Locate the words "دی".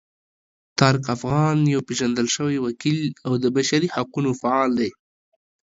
4.79-4.89